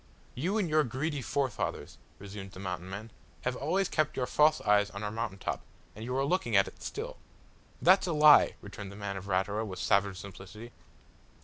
[0.33, 3.11] "You and your greedy forefathers," resumed the Mountain man,
[3.41, 5.61] "have always kept your false eyes on our mountain top,
[5.95, 7.17] and you are looking at it still."
[7.83, 10.71] "That's a lie," returned the man of Ratura with savage simplicity.